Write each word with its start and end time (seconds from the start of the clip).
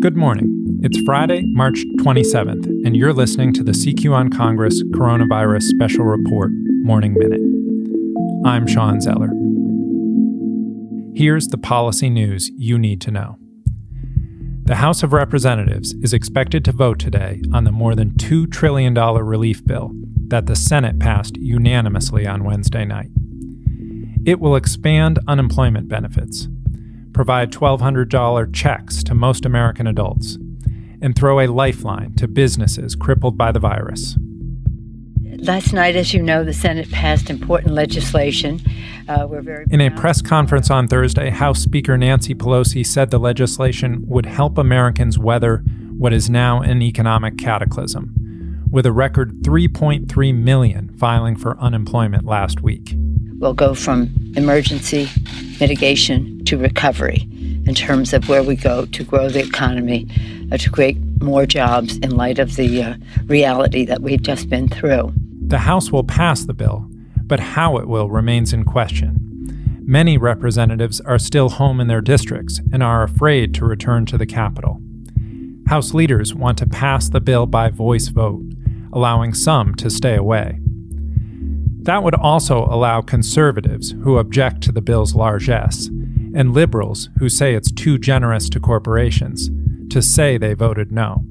Good 0.00 0.16
morning. 0.16 0.80
It's 0.82 0.98
Friday, 1.02 1.42
March 1.46 1.84
27th, 2.00 2.64
and 2.84 2.96
you're 2.96 3.12
listening 3.12 3.52
to 3.52 3.62
the 3.62 3.70
CQ 3.70 4.12
on 4.12 4.30
Congress 4.30 4.82
Coronavirus 4.92 5.62
Special 5.62 6.04
Report 6.04 6.50
Morning 6.82 7.14
Minute. 7.14 7.40
I'm 8.44 8.66
Shawn 8.66 9.00
Zeller. 9.00 9.28
Here's 11.14 11.46
the 11.46 11.58
policy 11.58 12.10
news 12.10 12.50
you 12.56 12.76
need 12.76 13.00
to 13.02 13.12
know. 13.12 13.36
The 14.64 14.76
House 14.76 15.04
of 15.04 15.12
Representatives 15.12 15.94
is 16.02 16.12
expected 16.12 16.64
to 16.64 16.72
vote 16.72 16.98
today 16.98 17.40
on 17.52 17.62
the 17.62 17.72
more 17.72 17.94
than 17.94 18.10
$2 18.14 18.50
trillion 18.50 18.94
relief 18.94 19.64
bill 19.64 19.92
that 20.26 20.46
the 20.46 20.56
Senate 20.56 20.98
passed 20.98 21.36
unanimously 21.36 22.26
on 22.26 22.42
Wednesday 22.42 22.84
night. 22.84 23.10
It 24.26 24.40
will 24.40 24.56
expand 24.56 25.20
unemployment 25.28 25.88
benefits, 25.88 26.48
provide 27.20 27.52
$1,200 27.52 28.50
checks 28.54 29.04
to 29.04 29.12
most 29.12 29.44
American 29.44 29.86
adults, 29.86 30.38
and 31.02 31.14
throw 31.14 31.38
a 31.38 31.46
lifeline 31.48 32.14
to 32.14 32.26
businesses 32.26 32.96
crippled 32.96 33.36
by 33.36 33.52
the 33.52 33.58
virus. 33.58 34.16
Last 35.36 35.74
night, 35.74 35.96
as 35.96 36.14
you 36.14 36.22
know, 36.22 36.44
the 36.44 36.54
Senate 36.54 36.90
passed 36.90 37.28
important 37.28 37.74
legislation. 37.74 38.58
Uh, 39.06 39.26
we're 39.28 39.42
very 39.42 39.66
in 39.68 39.82
a 39.82 39.90
press 39.90 40.22
conference 40.22 40.70
on 40.70 40.88
Thursday, 40.88 41.28
House 41.28 41.60
Speaker 41.60 41.98
Nancy 41.98 42.34
Pelosi 42.34 42.86
said 42.86 43.10
the 43.10 43.18
legislation 43.18 44.02
would 44.06 44.24
help 44.24 44.56
Americans 44.56 45.18
weather 45.18 45.58
what 45.98 46.14
is 46.14 46.30
now 46.30 46.62
an 46.62 46.80
economic 46.80 47.36
cataclysm, 47.36 48.64
with 48.70 48.86
a 48.86 48.92
record 48.92 49.42
3.3 49.42 50.34
million 50.34 50.88
filing 50.96 51.36
for 51.36 51.60
unemployment 51.60 52.24
last 52.24 52.62
week. 52.62 52.94
We'll 53.36 53.52
go 53.52 53.74
from 53.74 54.08
emergency 54.36 55.10
mitigation 55.60 56.29
to 56.50 56.58
recovery 56.58 57.28
in 57.64 57.74
terms 57.76 58.12
of 58.12 58.28
where 58.28 58.42
we 58.42 58.56
go 58.56 58.84
to 58.86 59.04
grow 59.04 59.28
the 59.28 59.38
economy, 59.38 60.08
uh, 60.50 60.56
to 60.56 60.68
create 60.68 60.98
more 61.22 61.46
jobs 61.46 61.96
in 61.98 62.16
light 62.16 62.40
of 62.40 62.56
the 62.56 62.82
uh, 62.82 62.94
reality 63.26 63.84
that 63.84 64.02
we've 64.02 64.22
just 64.22 64.50
been 64.50 64.66
through. 64.66 65.12
The 65.46 65.58
House 65.58 65.92
will 65.92 66.02
pass 66.02 66.44
the 66.44 66.52
bill, 66.52 66.88
but 67.22 67.38
how 67.38 67.76
it 67.76 67.86
will 67.86 68.10
remains 68.10 68.52
in 68.52 68.64
question. 68.64 69.16
Many 69.86 70.18
representatives 70.18 71.00
are 71.02 71.20
still 71.20 71.50
home 71.50 71.78
in 71.78 71.86
their 71.86 72.00
districts 72.00 72.60
and 72.72 72.82
are 72.82 73.04
afraid 73.04 73.54
to 73.54 73.64
return 73.64 74.04
to 74.06 74.18
the 74.18 74.26
Capitol. 74.26 74.80
House 75.68 75.94
leaders 75.94 76.34
want 76.34 76.58
to 76.58 76.66
pass 76.66 77.08
the 77.08 77.20
bill 77.20 77.46
by 77.46 77.68
voice 77.68 78.08
vote, 78.08 78.42
allowing 78.92 79.34
some 79.34 79.76
to 79.76 79.88
stay 79.88 80.16
away. 80.16 80.58
That 81.82 82.02
would 82.02 82.16
also 82.16 82.64
allow 82.64 83.02
conservatives 83.02 83.94
who 84.02 84.18
object 84.18 84.62
to 84.62 84.72
the 84.72 84.82
bill's 84.82 85.14
largesse 85.14 85.88
and 86.34 86.54
liberals 86.54 87.08
who 87.18 87.28
say 87.28 87.54
it's 87.54 87.72
too 87.72 87.98
generous 87.98 88.48
to 88.50 88.60
corporations 88.60 89.50
to 89.90 90.00
say 90.00 90.38
they 90.38 90.54
voted 90.54 90.92
no. 90.92 91.24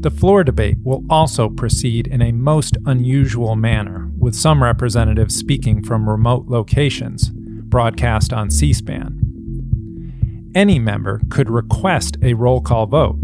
The 0.00 0.10
floor 0.10 0.44
debate 0.44 0.78
will 0.84 1.04
also 1.08 1.48
proceed 1.48 2.06
in 2.06 2.20
a 2.22 2.32
most 2.32 2.76
unusual 2.84 3.56
manner, 3.56 4.10
with 4.18 4.34
some 4.34 4.62
representatives 4.62 5.34
speaking 5.34 5.82
from 5.82 6.08
remote 6.08 6.46
locations, 6.48 7.30
broadcast 7.30 8.32
on 8.32 8.50
C 8.50 8.72
SPAN. 8.72 10.52
Any 10.54 10.78
member 10.78 11.20
could 11.28 11.50
request 11.50 12.16
a 12.22 12.34
roll 12.34 12.60
call 12.60 12.86
vote, 12.86 13.18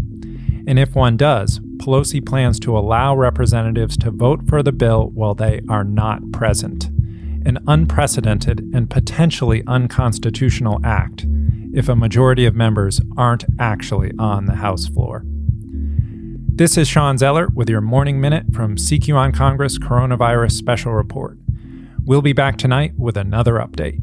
and 0.67 0.79
if 0.79 0.95
one 0.95 1.17
does, 1.17 1.61
Pelosi 1.79 2.25
plans 2.25 2.61
to 2.61 2.77
allow 2.77 3.17
representatives 3.17 3.97
to 3.99 4.11
vote 4.11 4.49
for 4.49 4.63
the 4.63 4.73
bill 4.73 5.11
while 5.15 5.35
they 5.35 5.61
are 5.69 5.85
not 5.85 6.33
present, 6.33 6.89
an 7.45 7.59
unprecedented 7.67 8.71
and 8.75 8.91
potentially 8.91 9.63
unconstitutional 9.67 10.81
act 10.85 11.27
if 11.73 11.89
a 11.89 11.97
majority 11.97 12.45
of 12.45 12.55
members 12.55 13.01
aren't 13.17 13.45
actually 13.59 14.13
on 14.19 14.47
the 14.47 14.57
House 14.57 14.87
floor. 14.87 15.25
This 16.55 16.77
is 16.77 16.87
Shawn 16.87 17.17
Zeller 17.17 17.49
with 17.55 17.71
your 17.71 17.81
Morning 17.81 18.21
Minute 18.21 18.53
from 18.53 18.77
CQ 18.77 19.17
on 19.17 19.33
Congress 19.33 19.79
Coronavirus 19.79 20.53
Special 20.53 20.93
Report. 20.93 21.39
We'll 22.05 22.23
be 22.23 22.35
back 22.35 22.59
tonight 22.59 22.93
with 22.99 23.17
another 23.17 23.55
update. 23.55 24.01